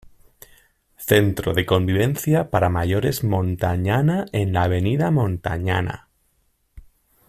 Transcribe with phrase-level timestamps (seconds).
[0.97, 6.09] Centro de Convivencia para Mayores Montañana en la avenida Montañana.